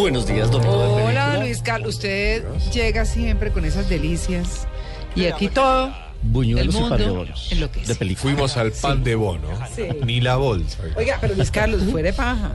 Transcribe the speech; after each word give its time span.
Buenos 0.00 0.26
días, 0.26 0.50
domingo 0.50 0.78
de 0.78 0.84
Hola, 0.86 1.04
película. 1.26 1.36
Luis 1.40 1.60
Carlos. 1.60 1.94
Usted 1.96 2.42
llega 2.72 3.04
siempre 3.04 3.50
con 3.50 3.66
esas 3.66 3.86
delicias. 3.90 4.66
Y 5.14 5.26
aquí 5.26 5.48
todo. 5.48 5.92
Buñuelos 6.22 6.74
el 6.74 6.86
y 6.86 6.88
pan 6.88 6.98
de 6.98 7.08
bonos. 7.10 7.52
enloquece. 7.52 7.86
De 7.86 7.94
película. 7.96 8.22
Fuimos 8.22 8.56
al 8.56 8.72
pan 8.72 9.04
de 9.04 9.14
bono. 9.14 9.48
Sí. 9.76 9.82
Ni 10.06 10.22
la 10.22 10.36
bolsa. 10.36 10.78
Oiga, 10.96 11.18
pero 11.20 11.34
Luis 11.34 11.50
Carlos, 11.50 11.82
fuera 11.82 12.06
de 12.06 12.12
paja. 12.14 12.52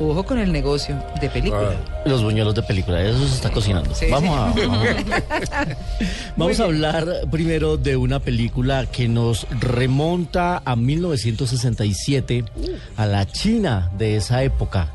Ojo 0.00 0.22
con 0.24 0.38
el 0.38 0.52
negocio 0.52 1.02
de 1.18 1.30
película. 1.30 1.76
Los 2.04 2.22
buñuelos 2.22 2.54
de 2.54 2.62
película, 2.62 3.00
eso 3.02 3.26
se 3.26 3.36
está 3.36 3.48
cocinando. 3.50 3.94
Sí, 3.94 4.06
vamos 4.10 4.54
sí. 4.54 4.60
a, 4.60 4.66
vamos 4.66 4.86
a- 5.50 5.66
vamos 6.36 6.60
a 6.60 6.64
hablar 6.64 7.06
primero 7.30 7.78
de 7.78 7.96
una 7.96 8.18
película 8.20 8.84
que 8.84 9.08
nos 9.08 9.46
remonta 9.60 10.60
a 10.62 10.76
1967, 10.76 12.44
a 12.98 13.06
la 13.06 13.26
China 13.26 13.90
de 13.96 14.16
esa 14.16 14.42
época. 14.42 14.92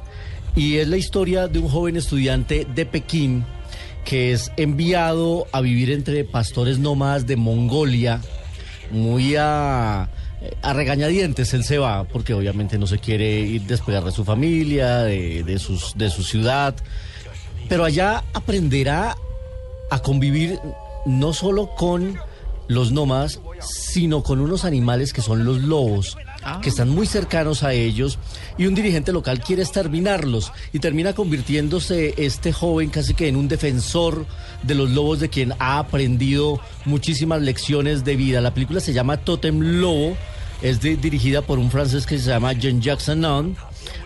Y 0.57 0.77
es 0.77 0.87
la 0.87 0.97
historia 0.97 1.47
de 1.47 1.59
un 1.59 1.69
joven 1.69 1.97
estudiante 1.97 2.65
de 2.73 2.85
Pekín 2.87 3.45
que 4.03 4.31
es 4.31 4.51
enviado 4.57 5.45
a 5.51 5.61
vivir 5.61 5.91
entre 5.91 6.23
pastores 6.23 6.79
nómadas 6.79 7.27
de 7.27 7.35
Mongolia, 7.35 8.21
muy 8.89 9.35
a, 9.35 10.09
a 10.61 10.73
regañadientes 10.73 11.53
él 11.53 11.63
se 11.63 11.77
va, 11.77 12.05
porque 12.05 12.33
obviamente 12.33 12.79
no 12.79 12.87
se 12.87 12.97
quiere 12.97 13.39
ir 13.39 13.63
despegar 13.63 14.03
de 14.03 14.11
su 14.11 14.25
familia, 14.25 15.03
de, 15.03 15.59
sus, 15.59 15.95
de 15.95 16.09
su 16.09 16.23
ciudad, 16.23 16.73
pero 17.69 17.85
allá 17.85 18.23
aprenderá 18.33 19.15
a 19.91 19.99
convivir 19.99 20.57
no 21.05 21.33
solo 21.33 21.75
con 21.75 22.17
los 22.67 22.91
nómadas, 22.91 23.41
sino 23.59 24.23
con 24.23 24.41
unos 24.41 24.65
animales 24.65 25.13
que 25.13 25.21
son 25.21 25.45
los 25.45 25.61
lobos, 25.61 26.17
Ah. 26.49 26.61
que 26.61 26.69
están 26.69 26.87
muy 26.87 27.05
cercanos 27.07 27.63
a 27.63 27.73
ellos, 27.73 28.19
y 28.57 28.67
un 28.67 28.73
dirigente 28.73 29.11
local 29.11 29.41
quiere 29.41 29.63
exterminarlos, 29.63 30.53
y 30.71 30.79
termina 30.79 31.11
convirtiéndose 31.13 32.13
este 32.15 32.53
joven 32.53 32.89
casi 32.89 33.13
que 33.13 33.27
en 33.27 33.35
un 33.35 33.49
defensor 33.49 34.25
de 34.63 34.73
los 34.73 34.89
lobos 34.91 35.19
de 35.19 35.27
quien 35.29 35.53
ha 35.59 35.77
aprendido 35.77 36.61
muchísimas 36.85 37.41
lecciones 37.41 38.05
de 38.05 38.15
vida. 38.15 38.39
La 38.39 38.53
película 38.53 38.79
se 38.79 38.93
llama 38.93 39.17
Totem 39.17 39.59
Lobo, 39.81 40.15
es 40.61 40.79
de- 40.81 40.95
dirigida 40.95 41.41
por 41.41 41.59
un 41.59 41.69
francés 41.69 42.05
que 42.05 42.17
se 42.17 42.29
llama 42.29 42.53
Jean 42.53 42.81
Jackson 42.81 43.19
Nunn. 43.21 43.57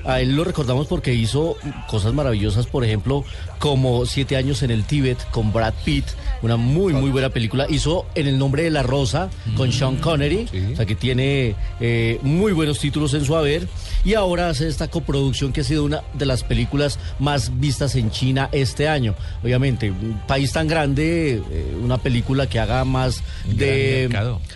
A 0.03 0.19
él 0.19 0.35
lo 0.35 0.43
recordamos 0.43 0.87
porque 0.87 1.13
hizo 1.13 1.55
cosas 1.87 2.13
maravillosas, 2.13 2.65
por 2.65 2.83
ejemplo, 2.83 3.23
como 3.59 4.05
Siete 4.07 4.35
años 4.35 4.63
en 4.63 4.71
el 4.71 4.83
Tíbet 4.83 5.29
con 5.29 5.53
Brad 5.53 5.73
Pitt, 5.85 6.05
una 6.41 6.57
muy, 6.57 6.93
muy 6.93 7.09
buena 7.11 7.29
película. 7.29 7.67
Hizo 7.69 8.05
En 8.15 8.27
el 8.27 8.37
nombre 8.37 8.63
de 8.63 8.71
la 8.71 8.83
rosa 8.83 9.29
con 9.55 9.71
Sean 9.71 9.97
Connery, 9.97 10.47
Sí. 10.51 10.73
o 10.73 10.75
sea 10.75 10.85
que 10.85 10.95
tiene 10.95 11.55
eh, 11.79 12.19
muy 12.23 12.51
buenos 12.53 12.79
títulos 12.79 13.13
en 13.13 13.25
su 13.25 13.35
haber. 13.35 13.67
Y 14.03 14.15
ahora 14.15 14.49
hace 14.49 14.67
esta 14.67 14.87
coproducción 14.87 15.53
que 15.53 15.61
ha 15.61 15.63
sido 15.63 15.83
una 15.83 16.01
de 16.13 16.25
las 16.25 16.43
películas 16.43 16.97
más 17.19 17.59
vistas 17.59 17.95
en 17.95 18.09
China 18.11 18.49
este 18.51 18.87
año. 18.87 19.15
Obviamente, 19.43 19.91
un 19.91 20.19
país 20.27 20.51
tan 20.51 20.67
grande, 20.67 21.41
eh, 21.51 21.75
una 21.81 21.97
película 21.99 22.47
que 22.47 22.59
haga 22.59 22.83
más 22.85 23.23
Un 23.47 23.57
de... 23.57 24.09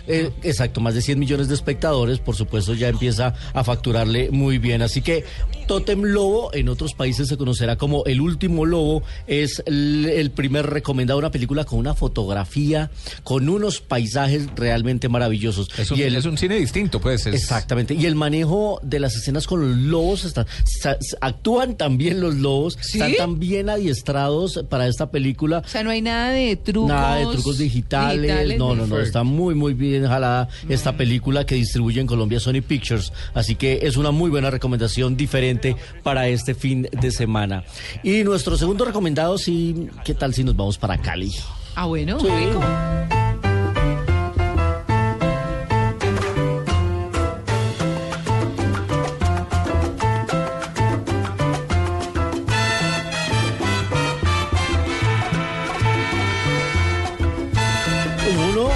Eh, 0.08 0.30
exacto, 0.42 0.80
más 0.80 0.94
de 0.94 1.02
100 1.02 1.18
millones 1.18 1.48
de 1.48 1.54
espectadores, 1.54 2.18
por 2.18 2.34
supuesto, 2.36 2.74
ya 2.74 2.88
empieza 2.88 3.34
a 3.52 3.62
facturarle 3.64 4.30
muy 4.30 4.58
bien. 4.58 4.82
Así 4.82 5.02
que 5.02 5.24
Totem 5.66 6.02
Lobo, 6.02 6.52
en 6.52 6.68
otros 6.68 6.94
países 6.94 7.28
se 7.28 7.36
conocerá 7.36 7.76
como 7.76 8.04
El 8.04 8.20
Último 8.20 8.64
Lobo, 8.66 9.02
es 9.26 9.62
el, 9.66 10.06
el 10.06 10.30
primer 10.30 10.66
recomendado, 10.66 11.18
una 11.18 11.30
película 11.30 11.64
con 11.64 11.75
una 11.76 11.94
fotografía, 11.94 12.90
con 13.22 13.48
unos 13.48 13.80
paisajes 13.80 14.48
realmente 14.56 15.08
maravillosos. 15.08 15.68
Es 15.78 15.90
un, 15.90 15.98
Y 15.98 16.02
el- 16.02 16.16
es 16.16 16.24
un 16.24 16.36
cine 16.38 16.56
distinto, 16.56 17.00
pues. 17.00 17.26
es- 17.26 17.34
Exactamente. 17.34 17.94
Y 17.94 18.06
el 18.06 18.14
manejo 18.14 18.80
de 18.82 18.98
las 19.00 19.14
escenas 19.16 19.46
con 19.46 19.60
los 19.60 19.76
lobos, 19.76 20.24
está- 20.24 20.46
actúan 21.20 21.76
también 21.76 22.20
los 22.20 22.34
lobos, 22.34 22.78
¿Sí? 22.80 22.98
están 22.98 23.14
tan 23.16 23.38
bien 23.38 23.68
adiestrados 23.70 24.64
para 24.68 24.86
esta 24.88 25.10
película. 25.10 25.62
O 25.64 25.68
sea, 25.68 25.82
no 25.82 25.90
hay 25.90 26.02
nada 26.02 26.30
de 26.30 26.56
trucos. 26.56 26.88
Nada 26.88 27.16
de 27.16 27.26
trucos 27.26 27.58
digitales. 27.58 28.58
no, 28.58 28.74
no, 28.74 28.86
no. 28.86 28.98
Está 28.98 29.22
muy, 29.22 29.54
muy 29.54 29.74
bien 29.74 30.06
jalada 30.06 30.48
esta 30.68 30.96
película 30.96 31.44
que 31.46 31.54
distribuye 31.54 32.00
en 32.00 32.06
Colombia 32.06 32.40
Sony 32.40 32.62
Pictures. 32.66 33.12
Así 33.34 33.54
que 33.56 33.80
es 33.82 33.96
una 33.96 34.10
muy 34.10 34.30
buena 34.30 34.50
recomendación 34.50 35.16
diferente 35.16 35.76
para 36.02 36.28
este 36.28 36.54
fin 36.54 36.88
de 36.90 37.10
semana. 37.10 37.64
Y 38.02 38.24
nuestro 38.24 38.56
segundo 38.56 38.84
recomendado, 38.84 39.38
sí, 39.38 39.88
¿qué 40.04 40.14
tal 40.14 40.34
si 40.34 40.44
nos 40.44 40.56
vamos 40.56 40.78
para 40.78 40.98
Cali? 40.98 41.32
Ah, 41.76 41.84
bueno, 41.84 42.18
Sí. 42.18 42.26
rico. 42.28 42.60
Uno 58.50 58.68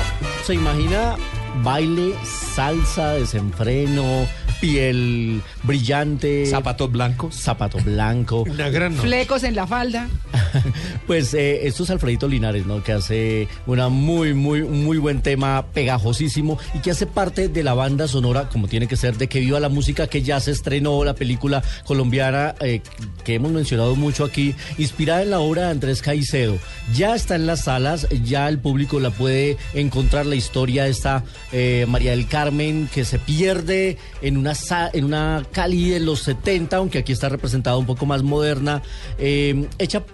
se 0.44 0.55
imagina 0.55 1.17
baile, 1.62 2.15
salsa, 2.25 3.12
desenfreno, 3.15 4.27
piel 4.61 5.43
brillante, 5.62 6.47
Zapatos 6.47 6.91
blancos. 6.91 7.34
zapato 7.34 7.78
blanco. 7.78 8.43
Una 8.49 8.69
gran 8.69 8.94
noche. 8.97 9.06
Flecos 9.09 9.43
en 9.44 9.55
la 9.55 9.67
falda. 9.67 10.09
Pues 11.06 11.34
eh, 11.34 11.66
esto 11.66 11.83
es 11.83 11.91
Alfredito 11.91 12.28
Linares, 12.28 12.66
¿no? 12.66 12.83
Que 12.83 12.93
hace 12.93 13.49
una 13.66 13.88
muy, 13.88 14.34
muy, 14.34 14.62
muy 14.62 14.99
buen 14.99 15.22
tema 15.22 15.66
pegajosísimo 15.72 16.59
y 16.75 16.78
que 16.78 16.91
hace 16.91 17.06
parte 17.06 17.49
de 17.49 17.62
la 17.62 17.75
banda 17.75 18.06
sonora, 18.06 18.49
como 18.49 18.69
tiene 18.69 18.87
que 18.87 18.97
ser, 18.97 19.16
de 19.16 19.28
que 19.28 19.41
viva 19.41 19.59
la 19.61 19.69
música 19.69 20.06
que 20.06 20.22
ya 20.22 20.38
se 20.41 20.53
estrenó, 20.53 21.03
la 21.05 21.15
película 21.15 21.62
colombiana 21.84 22.55
eh, 22.61 22.81
que 23.25 23.34
hemos 23.34 23.50
mencionado 23.50 23.97
mucho 23.97 24.25
aquí, 24.25 24.55
inspirada 24.78 25.22
en 25.22 25.31
la 25.31 25.41
obra 25.41 25.62
de 25.62 25.71
Andrés 25.71 26.03
Caicedo. 26.03 26.59
Ya 26.94 27.15
está 27.15 27.34
en 27.34 27.47
las 27.47 27.65
salas, 27.65 28.06
ya 28.25 28.49
el 28.49 28.59
público 28.59 29.00
la 29.00 29.11
puede 29.11 29.56
encontrar. 29.75 30.27
La 30.27 30.34
historia 30.34 30.84
de 30.84 30.91
esta 30.91 31.25
eh, 31.53 31.87
María 31.88 32.12
del 32.12 32.28
Carmen 32.28 32.88
que 32.93 33.05
se 33.05 33.19
pierde 33.19 33.97
en 34.22 34.37
una, 34.37 34.53
en 34.93 35.05
una 35.05 35.44
Cali 35.53 35.91
de 35.91 36.00
los 36.00 36.22
70, 36.22 36.77
aunque 36.77 36.99
aquí 36.99 37.12
está 37.12 37.28
representada 37.28 37.77
un 37.77 37.87
poco 37.87 38.06
más 38.06 38.22
moderna, 38.22 38.82
eh, 39.19 39.67
hecha 39.78 40.05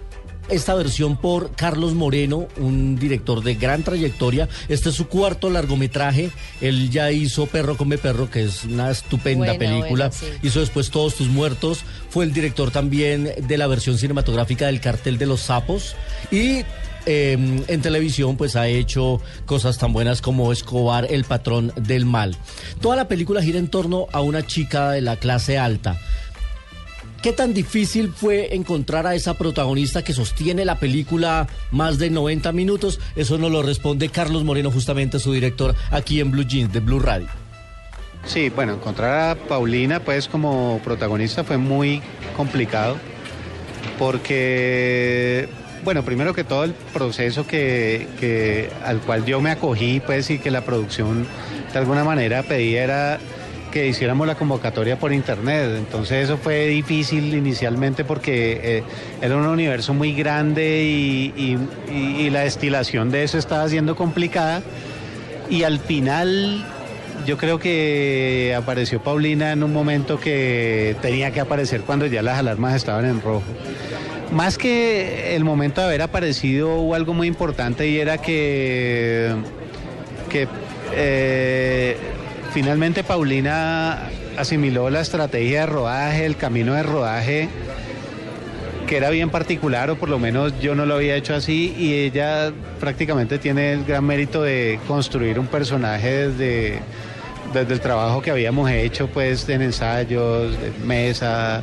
esta 0.49 0.75
versión 0.75 1.17
por 1.17 1.51
Carlos 1.51 1.93
Moreno, 1.93 2.47
un 2.57 2.97
director 2.97 3.43
de 3.43 3.55
gran 3.55 3.83
trayectoria. 3.83 4.47
Este 4.67 4.89
es 4.89 4.95
su 4.95 5.07
cuarto 5.07 5.49
largometraje. 5.49 6.31
Él 6.61 6.89
ya 6.89 7.11
hizo 7.11 7.45
Perro 7.47 7.77
come 7.77 7.97
perro, 7.97 8.29
que 8.29 8.43
es 8.43 8.65
una 8.65 8.91
estupenda 8.91 9.57
película. 9.57 10.11
sí. 10.11 10.25
Hizo 10.43 10.59
después 10.59 10.89
Todos 10.89 11.15
tus 11.15 11.27
muertos. 11.27 11.79
Fue 12.09 12.25
el 12.25 12.33
director 12.33 12.71
también 12.71 13.31
de 13.47 13.57
la 13.57 13.67
versión 13.67 13.97
cinematográfica 13.97 14.67
del 14.67 14.79
Cartel 14.79 15.17
de 15.17 15.25
los 15.25 15.41
Sapos. 15.41 15.95
Y 16.31 16.63
eh, 17.09 17.63
en 17.67 17.81
televisión 17.81 18.35
pues 18.35 18.57
ha 18.57 18.67
hecho 18.67 19.21
cosas 19.45 19.77
tan 19.77 19.93
buenas 19.93 20.21
como 20.21 20.51
Escobar, 20.51 21.07
el 21.09 21.23
patrón 21.23 21.71
del 21.77 22.05
mal. 22.05 22.35
Toda 22.81 22.97
la 22.97 23.07
película 23.07 23.41
gira 23.41 23.59
en 23.59 23.69
torno 23.69 24.07
a 24.11 24.19
una 24.19 24.45
chica 24.45 24.91
de 24.91 25.01
la 25.01 25.15
clase 25.15 25.57
alta. 25.57 25.97
¿Qué 27.21 27.33
tan 27.33 27.53
difícil 27.53 28.13
fue 28.15 28.55
encontrar 28.55 29.07
a 29.07 29.15
esa 29.15 29.33
protagonista 29.33 30.03
que 30.03 30.13
sostiene 30.13 30.65
la 30.65 30.79
película 30.79 31.47
más 31.71 31.97
de 31.97 32.09
90 32.09 32.51
minutos? 32.51 32.99
Eso 33.15 33.37
nos 33.37 33.51
lo 33.51 33.63
responde 33.63 34.09
Carlos 34.09 34.43
Moreno, 34.43 34.69
justamente 34.71 35.19
su 35.19 35.33
director 35.33 35.75
aquí 35.89 36.19
en 36.19 36.29
Blue 36.29 36.45
Jeans 36.45 36.71
de 36.71 36.79
Blue 36.79 36.99
Radio. 36.99 37.27
Sí, 38.25 38.49
bueno, 38.49 38.73
encontrar 38.73 39.31
a 39.31 39.35
Paulina 39.35 39.99
pues 39.99 40.27
como 40.27 40.79
protagonista 40.83 41.43
fue 41.43 41.57
muy 41.57 42.01
complicado 42.35 42.97
porque, 43.97 45.49
bueno, 45.83 46.03
primero 46.03 46.33
que 46.33 46.43
todo 46.43 46.65
el 46.65 46.73
proceso 46.93 47.47
que, 47.47 48.69
al 48.85 48.99
cual 48.99 49.25
yo 49.25 49.41
me 49.41 49.49
acogí 49.49 50.01
pues 50.05 50.29
y 50.29 50.37
que 50.37 50.51
la 50.51 50.61
producción 50.61 51.25
de 51.73 51.79
alguna 51.79 52.03
manera 52.03 52.43
pedía 52.43 52.83
era 52.83 53.19
que 53.67 53.87
hiciéramos 53.87 54.27
la 54.27 54.35
convocatoria 54.35 54.97
por 54.97 55.13
internet. 55.13 55.75
Entonces 55.77 56.25
eso 56.25 56.37
fue 56.37 56.67
difícil 56.67 57.33
inicialmente 57.33 58.03
porque 58.03 58.59
eh, 58.63 58.83
era 59.21 59.35
un 59.35 59.45
universo 59.45 59.93
muy 59.93 60.13
grande 60.13 60.83
y, 60.83 61.57
la 62.29 62.41
destilación 62.41 63.09
de 63.09 63.23
eso 63.23 63.37
estaba 63.37 63.67
siendo 63.69 63.95
complicada. 63.95 64.61
Y 65.49 65.63
al 65.63 65.79
final 65.79 66.65
yo 67.25 67.37
creo 67.37 67.57
que 67.57 68.53
apareció 68.55 69.01
Paulina 69.01 69.53
en 69.53 69.63
un 69.63 69.71
momento 69.71 70.19
que 70.19 70.95
tenía 71.01 71.31
que 71.31 71.39
aparecer 71.39 71.81
cuando 71.81 72.05
ya 72.05 72.21
las 72.21 72.37
alarmas 72.37 72.75
estaban 72.75 73.05
en 73.05 73.21
rojo. 73.21 73.43
Más 74.31 74.57
que 74.57 75.35
el 75.35 75.45
momento 75.45 75.79
de 75.79 75.87
haber 75.87 76.01
aparecido 76.01 76.75
hubo 76.75 76.95
algo 76.95 77.13
muy 77.13 77.27
importante 77.27 77.87
y 77.87 77.97
era 77.99 78.17
que, 78.17 79.33
que 80.29 80.47
eh, 80.93 81.97
finalmente 82.57 83.03
Paulina 83.03 84.09
asimiló 84.35 84.89
la 84.89 85.01
estrategia 85.01 85.59
de 85.59 85.65
rodaje, 85.67 86.25
el 86.25 86.37
camino 86.37 86.73
de 86.73 86.81
rodaje 86.81 87.49
que 88.87 88.97
era 88.97 89.11
bien 89.11 89.29
particular, 89.29 89.91
o 89.91 89.95
por 89.95 90.09
lo 90.09 90.17
menos 90.17 90.59
yo 90.59 90.73
no 90.73 90.87
lo 90.87 90.95
había 90.95 91.15
hecho 91.15 91.35
así, 91.35 91.75
y 91.77 91.93
ella 91.93 92.51
prácticamente 92.79 93.37
tiene 93.37 93.73
el 93.73 93.85
gran 93.85 94.03
mérito 94.03 94.41
de 94.41 94.79
construir 94.87 95.37
un 95.37 95.45
personaje 95.45 96.29
desde, 96.29 96.79
desde 97.53 97.73
el 97.75 97.79
trabajo 97.79 98.23
que 98.23 98.31
habíamos 98.31 98.71
hecho, 98.71 99.05
pues 99.05 99.47
en 99.49 99.61
ensayos, 99.61 100.57
mesa, 100.83 101.61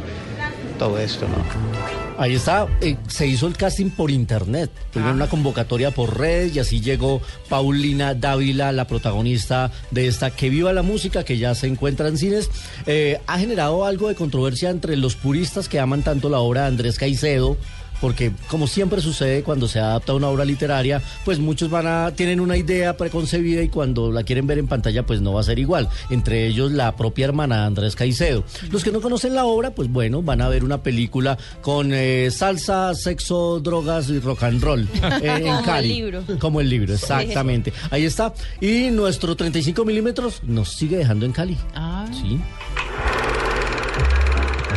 todo 0.79 0.97
esto, 1.01 1.27
¿no? 1.27 1.74
Ahí 2.17 2.35
está, 2.35 2.69
eh, 2.81 2.97
se 3.09 3.27
hizo 3.27 3.49
el 3.49 3.57
casting 3.57 3.91
por 3.91 4.13
internet, 4.13 4.71
primero 4.93 5.15
una 5.15 5.29
convocatoria 5.29 5.91
por 5.91 6.17
redes 6.17 6.55
y 6.55 6.61
así 6.61 6.81
llegó 6.81 7.21
Paulina 7.49 8.15
Dávila, 8.15 8.71
la 8.71 8.87
protagonista 8.87 9.73
de 9.91 10.07
esta 10.07 10.31
Que 10.31 10.49
Viva 10.49 10.73
la 10.73 10.83
Música, 10.83 11.25
que 11.25 11.39
ya 11.39 11.57
se 11.57 11.67
encuentra 11.67 12.07
en 12.07 12.17
cines. 12.17 12.51
Eh, 12.87 13.21
ha 13.27 13.39
generado 13.41 13.85
algo 13.85 14.09
de 14.09 14.15
controversia 14.15 14.71
entre 14.71 14.97
los 14.97 15.17
puristas 15.17 15.69
que 15.69 15.81
aman 15.81 16.03
tanto 16.03 16.29
la 16.29 16.39
obra 16.39 16.63
de 16.63 16.67
Andrés 16.69 16.99
Caicedo, 16.99 17.57
porque 18.05 18.33
como 18.49 18.67
siempre 18.67 19.01
sucede 19.01 19.43
cuando 19.43 19.67
se 19.67 19.79
adapta 19.81 20.13
una 20.13 20.29
obra 20.29 20.45
literaria, 20.45 21.01
pues 21.25 21.39
muchos 21.39 21.71
van 21.71 21.87
a 21.87 22.11
tienen 22.15 22.39
una 22.39 22.55
idea 22.59 22.99
preconcebida 22.99 23.63
y 23.63 23.71
cuando 23.71 24.13
la 24.13 24.25
quieren 24.25 24.47
ver 24.47 24.59
en 24.59 24.67
pantalla 24.67 25.07
pues 25.07 25.23
no 25.23 25.33
va 25.33 25.41
a 25.41 25.45
ser 25.45 25.59
igual, 25.59 25.89
entre 26.11 26.47
ellos 26.47 26.71
la 26.71 26.95
propia 26.97 27.25
hermana 27.25 27.65
Andrés 27.65 27.97
Caicedo. 27.97 28.45
Los 28.71 28.85
que 28.85 28.93
no 28.93 29.01
conocen 29.01 29.35
la 29.35 29.47
obra, 29.47 29.71
pues 29.71 29.89
bueno, 29.91 30.21
van 30.21 30.43
a 30.43 30.51
ver 30.51 30.65
una 30.65 30.83
película 30.83 31.39
con 31.63 31.95
eh, 31.95 32.31
salsa, 32.31 32.95
sexo, 32.95 33.61
drogas 33.61 34.11
y 34.11 34.19
rock 34.19 34.43
and 34.43 34.63
roll 34.63 34.83
eh, 35.23 35.23
en 35.23 35.43
Como 35.45 35.59
el 35.61 35.65
Cali. 35.65 35.89
libro. 35.89 36.25
Como 36.39 36.61
el 36.61 36.69
libro, 36.69 36.93
exactamente. 36.93 37.73
Ahí 37.91 38.05
está. 38.05 38.35
Y 38.61 38.91
nuestro 38.91 39.35
35 39.35 39.83
milímetros 39.83 40.43
nos 40.43 40.75
sigue 40.75 40.99
dejando 40.99 41.25
en 41.25 41.33
Cali. 41.33 41.57
Ah. 41.75 42.07
Sí. 42.13 42.39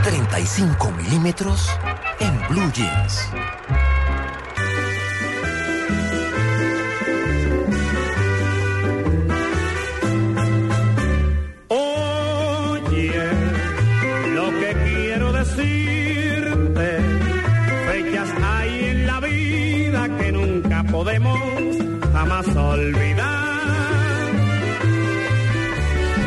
35 0.05 0.91
milímetros 0.91 1.67
en 2.19 2.47
Blue 2.49 2.71
Jeans. 2.73 3.29
Oye, 11.69 13.11
lo 14.35 14.49
que 14.59 14.75
quiero 14.85 15.31
decirte, 15.33 16.99
fechas 17.91 18.29
hay 18.43 18.85
en 18.85 19.07
la 19.07 19.19
vida 19.19 20.17
que 20.17 20.31
nunca 20.31 20.83
podemos 20.83 21.77
jamás 22.13 22.47
olvidar. 22.55 23.47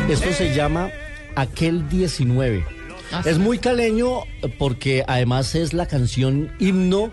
Esto 0.09 0.31
se 0.33 0.53
llama 0.53 0.89
Aquel 1.35 1.87
19. 1.87 2.80
Es 3.25 3.37
muy 3.37 3.59
caleño 3.59 4.23
porque 4.57 5.03
además 5.07 5.55
es 5.55 5.73
la 5.73 5.85
canción 5.85 6.51
himno 6.59 7.11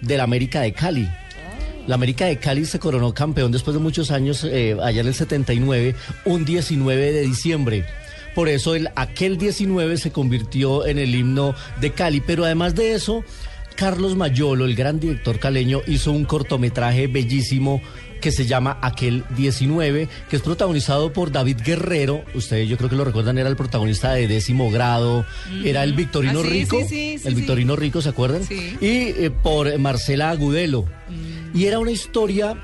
de 0.00 0.16
la 0.16 0.24
América 0.24 0.60
de 0.60 0.72
Cali. 0.72 1.08
La 1.86 1.96
América 1.96 2.26
de 2.26 2.38
Cali 2.38 2.64
se 2.64 2.78
coronó 2.78 3.12
campeón 3.12 3.52
después 3.52 3.74
de 3.74 3.80
muchos 3.80 4.10
años, 4.10 4.42
eh, 4.44 4.76
allá 4.82 5.02
en 5.02 5.06
el 5.06 5.14
79, 5.14 5.94
un 6.24 6.44
19 6.44 7.12
de 7.12 7.20
diciembre. 7.22 7.84
Por 8.34 8.48
eso 8.48 8.74
el 8.74 8.88
aquel 8.96 9.38
19 9.38 9.96
se 9.98 10.10
convirtió 10.10 10.86
en 10.86 10.98
el 10.98 11.14
himno 11.14 11.54
de 11.80 11.92
Cali. 11.92 12.20
Pero 12.20 12.44
además 12.44 12.74
de 12.74 12.94
eso, 12.94 13.22
Carlos 13.76 14.16
Mayolo, 14.16 14.64
el 14.64 14.74
gran 14.74 15.00
director 15.00 15.38
caleño, 15.38 15.80
hizo 15.86 16.12
un 16.12 16.24
cortometraje 16.24 17.06
bellísimo 17.08 17.82
que 18.20 18.30
se 18.32 18.46
llama 18.46 18.78
Aquel 18.80 19.24
19, 19.36 20.08
que 20.30 20.36
es 20.36 20.42
protagonizado 20.42 21.12
por 21.12 21.30
David 21.30 21.58
Guerrero. 21.64 22.24
Ustedes 22.34 22.68
yo 22.68 22.76
creo 22.78 22.88
que 22.88 22.96
lo 22.96 23.04
recuerdan, 23.04 23.36
era 23.36 23.48
el 23.50 23.56
protagonista 23.56 24.12
de 24.14 24.26
décimo 24.28 24.70
grado, 24.70 25.26
era 25.64 25.82
el 25.84 25.92
Victorino 25.92 26.40
Ah, 26.40 26.44
sí, 26.44 26.48
Rico. 26.48 26.78
sí, 26.78 26.84
sí, 26.88 27.18
sí, 27.18 27.28
el. 27.28 27.34
Victorino 27.34 27.76
Rico, 27.76 28.00
¿se 28.00 28.08
acuerdan? 28.08 28.44
Sí. 28.44 28.76
Y 28.80 28.86
eh, 29.24 29.30
por 29.42 29.76
Marcela 29.78 30.30
Agudelo. 30.30 30.86
Y 31.52 31.64
era 31.66 31.78
una 31.80 31.90
historia, 31.90 32.56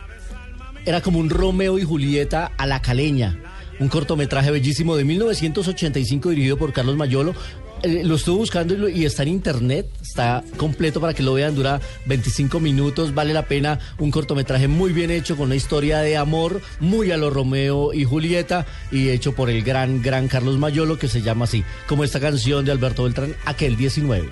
era 0.87 1.03
como 1.03 1.19
un 1.19 1.29
Romeo 1.29 1.79
y 1.79 1.83
Julieta 1.85 2.53
a 2.57 2.67
la 2.67 2.81
caleña. 2.81 3.39
Un 3.81 3.89
cortometraje 3.89 4.51
bellísimo 4.51 4.95
de 4.97 5.05
1985 5.05 6.31
dirigido 6.31 6.57
por 6.59 6.73
Carlos 6.73 6.97
Mayolo. 6.97 7.35
Eh, 7.82 8.03
lo 8.05 8.17
estuve 8.17 8.37
buscando 8.37 8.75
y, 8.75 8.77
lo- 8.77 8.88
y 8.88 9.05
está 9.06 9.23
en 9.23 9.29
internet, 9.31 9.87
está 10.03 10.44
completo 10.56 11.00
para 11.00 11.15
que 11.15 11.23
lo 11.23 11.32
vean, 11.35 11.55
dura 11.55 11.81
25 12.06 12.61
minutos, 12.61 13.15
vale 13.15 13.32
la 13.32 13.47
pena, 13.47 13.79
un 13.99 14.11
cortometraje 14.11 14.69
muy 14.69 14.93
bien 14.93 15.11
hecho 15.11 15.37
con 15.37 15.47
una 15.47 15.55
historia 15.56 16.00
de 16.00 16.17
amor 16.17 16.61
muy 16.81 17.11
a 17.11 17.17
lo 17.17 17.31
Romeo 17.31 17.94
y 17.94 18.05
Julieta 18.05 18.67
y 18.93 19.09
hecho 19.09 19.32
por 19.35 19.49
el 19.49 19.62
gran, 19.62 20.03
gran 20.03 20.29
Carlos 20.29 20.59
Mayolo 20.59 20.99
que 20.99 21.09
se 21.09 21.23
llama 21.23 21.44
así, 21.44 21.65
como 21.88 22.05
esta 22.05 22.21
canción 22.21 22.65
de 22.65 22.73
Alberto 22.73 23.05
Beltrán, 23.05 23.35
aquel 23.47 23.77
19. 23.77 24.29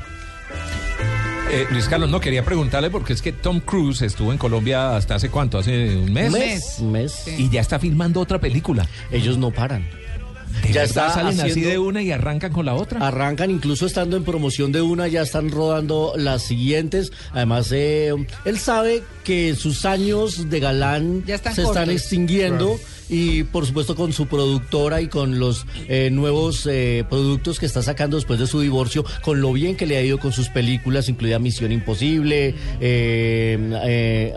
Eh, 1.51 1.67
Luis 1.71 1.89
Carlos, 1.89 2.11
no 2.11 2.21
quería 2.21 2.45
preguntarle 2.45 2.91
porque 2.91 3.15
es 3.15 3.23
que 3.23 3.33
Tom 3.33 3.61
Cruise 3.61 4.03
estuvo 4.03 4.33
en 4.33 4.39
Colombia 4.39 4.95
hasta 4.97 5.15
hace 5.15 5.31
cuánto, 5.31 5.57
hace 5.57 5.97
un 5.97 6.13
mes. 6.13 6.27
Un 6.31 6.39
mes, 6.39 6.77
un 6.81 6.93
mes. 6.93 7.25
Y 7.39 7.49
ya 7.49 7.63
está 7.63 7.79
filmando 7.79 8.21
otra 8.21 8.39
película. 8.39 8.87
Ellos 9.11 9.39
no 9.39 9.51
paran. 9.51 9.89
¿De 10.63 10.73
Ya 10.73 10.83
está 10.85 11.11
salen 11.11 11.39
así 11.41 11.51
haciendo- 11.51 11.71
de 11.71 11.79
una 11.79 12.03
y 12.03 12.11
arrancan 12.11 12.53
con 12.53 12.67
la 12.67 12.75
otra. 12.75 13.07
Arrancan 13.07 13.51
incluso 13.51 13.87
estando 13.87 14.17
en 14.17 14.25
promoción 14.25 14.73
de 14.73 14.83
una, 14.83 15.09
ya 15.09 15.23
están 15.23 15.51
rodando 15.51 16.13
las 16.17 16.43
siguientes. 16.43 17.13
Además, 17.33 17.71
eh, 17.73 18.13
él 18.45 18.59
sabe 18.59 19.03
que 19.25 19.55
sus 19.55 19.85
años 19.85 20.51
de 20.51 20.61
galán 20.61 21.25
Ya 21.27 21.37
están 21.37 21.55
se 21.55 21.63
están 21.63 21.91
extinguiendo 21.91 22.79
y 23.09 23.43
por 23.45 23.67
supuesto 23.67 23.95
con 23.97 24.13
su 24.13 24.27
productora 24.27 25.01
y 25.01 25.09
con 25.09 25.39
los 25.39 25.67
eh, 25.89 26.11
nuevos 26.13 26.67
eh, 26.71 27.05
productos 27.09 27.59
que 27.59 27.67
está 27.67 27.83
sacando 27.83 28.17
después 28.17 28.39
de 28.39 28.47
su 28.47 28.61
divorcio, 28.61 29.05
con 29.23 29.41
lo 29.41 29.53
bien 29.53 29.77
que 29.77 29.87
le 29.87 29.97
ha 29.97 30.03
ido 30.03 30.19
con 30.19 30.33
sus 30.33 30.49
películas, 30.49 31.09
incluida 31.09 31.39
Misión 31.39 31.73
Imposible, 31.73 32.55
eh, 32.81 33.59
eh, 33.85 34.35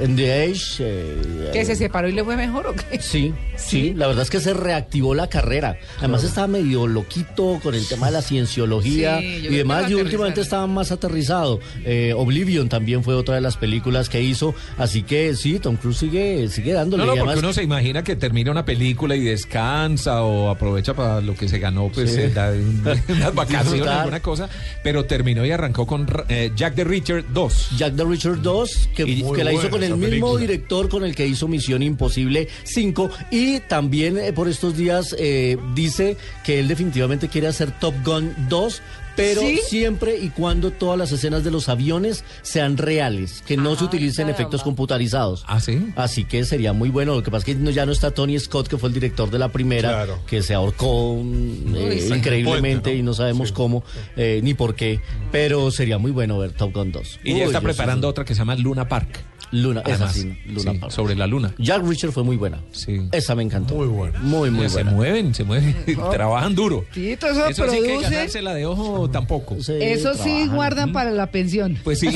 uh, 0.00 0.04
In 0.04 0.16
the 0.16 0.32
Age. 0.44 0.76
eh, 0.80 1.50
¿Que 1.52 1.64
se 1.64 1.76
separó 1.76 2.08
y 2.08 2.12
le 2.12 2.24
fue 2.24 2.36
mejor 2.36 2.66
o 2.66 2.74
qué? 2.74 3.00
Sí, 3.00 3.32
sí, 3.56 3.94
la 3.94 4.06
verdad 4.06 4.22
es 4.22 4.30
que 4.30 4.40
se 4.40 4.54
reactivó 4.54 5.14
la 5.14 5.28
carrera. 5.28 5.78
Además 5.98 6.24
estaba 6.24 6.46
medio 6.46 6.86
loquito 6.86 7.58
con 7.62 7.74
el 7.74 7.86
tema 7.86 8.06
de 8.06 8.12
la 8.12 8.22
cienciología 8.22 9.18
Sí, 9.20 9.24
y 9.44 9.48
demás, 9.48 9.90
y 9.90 9.94
últimamente 9.94 10.40
estaba 10.40 10.66
más 10.66 10.92
aterrizado. 10.92 11.60
Eh, 11.84 12.12
Oblivion 12.16 12.68
también 12.68 13.02
fue 13.04 13.14
otra 13.14 13.34
de 13.36 13.40
las 13.40 13.56
películas 13.56 14.08
que 14.08 14.22
hizo, 14.22 14.54
así 14.78 15.02
que 15.02 15.34
sí, 15.36 15.58
Tom 15.58 15.76
Cruise 15.76 15.98
sigue, 15.98 16.48
sigue 16.48 16.72
dándole. 16.72 17.02
No, 17.04 17.06
no, 17.06 17.12
porque 17.12 17.30
además- 17.30 17.44
uno 17.44 17.52
se 17.52 17.62
imagina 17.62 18.04
que 18.04 18.09
termina 18.16 18.50
una 18.50 18.64
película 18.64 19.16
y 19.16 19.20
descansa 19.20 20.22
o 20.22 20.50
aprovecha 20.50 20.94
para 20.94 21.20
lo 21.20 21.34
que 21.34 21.48
se 21.48 21.58
ganó, 21.58 21.88
pues 21.88 22.10
Sí. 22.10 22.20
eh, 22.36 23.02
unas 23.08 23.34
vacaciones, 23.34 23.86
alguna 23.86 24.20
cosa, 24.20 24.48
pero 24.82 25.04
terminó 25.04 25.44
y 25.44 25.50
arrancó 25.50 25.86
con 25.86 26.06
eh, 26.28 26.50
Jack 26.54 26.74
the 26.74 26.84
Richard 26.84 27.24
2. 27.32 27.70
Jack 27.76 27.96
the 27.96 28.04
Richard 28.04 28.42
2, 28.42 28.90
que, 28.94 29.06
la 29.44 29.52
hizo 29.52 29.70
con 29.70 29.82
el 29.82 29.96
mismo 29.96 30.36
director 30.36 30.88
con 30.88 31.04
el 31.04 31.14
que 31.14 31.26
hizo 31.26 31.48
Misión 31.48 31.82
Imposible 31.82 32.48
5 32.64 33.10
y 33.30 33.60
también 33.60 34.18
eh, 34.18 34.32
por 34.32 34.48
estos 34.48 34.76
días 34.76 35.14
eh, 35.18 35.56
dice 35.74 36.16
que 36.44 36.60
él 36.60 36.68
definitivamente 36.68 37.28
quiere 37.28 37.48
hacer 37.48 37.70
Top 37.78 37.94
Gun 38.04 38.34
2. 38.48 38.82
Pero 39.20 39.40
¿Sí? 39.42 39.60
siempre 39.66 40.18
y 40.18 40.30
cuando 40.30 40.70
todas 40.70 40.98
las 40.98 41.12
escenas 41.12 41.44
de 41.44 41.50
los 41.50 41.68
aviones 41.68 42.24
sean 42.42 42.76
reales, 42.76 43.42
que 43.46 43.56
no 43.56 43.76
se 43.76 43.84
utilicen 43.84 44.28
efectos 44.28 44.62
computarizados. 44.62 45.44
¿Ah, 45.46 45.60
sí? 45.60 45.92
Así 45.96 46.24
que 46.24 46.44
sería 46.44 46.72
muy 46.72 46.88
bueno. 46.90 47.14
Lo 47.14 47.22
que 47.22 47.30
pasa 47.30 47.40
es 47.50 47.56
que 47.56 47.62
no- 47.62 47.70
ya 47.70 47.86
no 47.86 47.92
está 47.92 48.10
Tony 48.10 48.38
Scott, 48.38 48.68
que 48.68 48.78
fue 48.78 48.88
el 48.88 48.94
director 48.94 49.30
de 49.30 49.38
la 49.38 49.48
primera, 49.50 49.88
Claro. 49.90 50.18
que 50.26 50.42
se 50.42 50.54
ahorcó 50.54 51.16
mm, 51.22 51.74
eh, 51.76 52.00
sí. 52.08 52.14
increíblemente 52.14 52.60
Puente, 52.60 52.90
¿no? 52.92 52.96
y 52.98 53.02
no 53.02 53.14
sabemos 53.14 53.52
cómo 53.52 53.84
eh, 54.16 54.40
ni 54.42 54.54
por 54.54 54.74
qué. 54.74 55.00
Pero 55.32 55.70
sería 55.70 55.98
muy 55.98 56.10
bueno 56.10 56.38
ver 56.38 56.52
Top 56.52 56.72
Gun 56.74 56.92
2. 56.92 57.20
Y 57.24 57.32
Uy, 57.34 57.38
ya 57.40 57.44
está 57.46 57.60
preparando 57.60 58.06
sí- 58.08 58.10
otra 58.10 58.24
que 58.24 58.34
se 58.34 58.38
llama 58.38 58.56
Luna 58.56 58.88
Park. 58.88 59.20
Luna, 59.52 59.80
esa 59.80 59.94
Además, 59.94 60.12
sí, 60.14 60.38
Luna 60.46 60.72
sí, 60.72 60.78
Park. 60.78 60.92
sobre 60.92 61.16
la 61.16 61.26
luna. 61.26 61.54
Jack 61.58 61.82
Richard 61.84 62.12
fue 62.12 62.22
muy 62.22 62.36
buena. 62.36 62.60
Sí. 62.72 63.00
Esa 63.10 63.34
me 63.34 63.42
encantó. 63.42 63.74
Muy 63.74 63.88
buena. 63.88 64.18
Muy, 64.20 64.50
muy 64.50 64.68
se 64.68 64.74
buena. 64.74 64.90
mueven, 64.92 65.34
se 65.34 65.42
mueven, 65.44 65.74
trabajan 66.12 66.54
duro. 66.54 66.84
Tito, 66.94 67.26
eso, 67.26 67.46
Eso 67.48 67.68
sí 67.68 67.76
que 67.80 67.86
produce. 67.88 68.10
ganársela 68.10 68.54
de 68.54 68.66
ojo 68.66 69.10
tampoco. 69.10 69.56
Sí, 69.60 69.72
Eso 69.80 70.14
sí 70.14 70.20
trabajan. 70.24 70.54
guardan 70.54 70.92
para 70.92 71.10
la 71.10 71.30
pensión. 71.32 71.78
Pues 71.82 71.98
sí. 71.98 72.08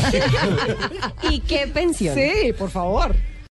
¿Y 1.31 1.41
qué 1.41 1.67
pensión? 1.67 2.15
Sí, 2.17 2.53
por 2.59 2.71
favor. 2.71 3.15